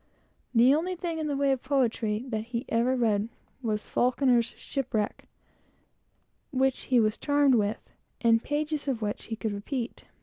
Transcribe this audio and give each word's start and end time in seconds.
The 0.55 0.73
only 0.73 0.95
thing 0.95 1.19
in 1.19 1.27
the 1.27 1.37
way 1.37 1.51
of 1.51 1.61
poetry 1.61 2.25
that 2.29 2.45
he 2.45 2.65
ever 2.69 2.95
read 2.95 3.29
was 3.61 3.85
Falconer's 3.87 4.47
Shipwreck, 4.57 5.27
which 6.49 6.85
he 6.89 6.99
was 6.99 7.19
delighted 7.19 7.53
with, 7.53 7.91
and 8.19 8.39
whole 8.41 8.47
pages 8.47 8.87
of 8.87 9.03
which 9.03 9.25
he 9.25 9.35
could 9.35 9.51
repeat. 9.53 10.05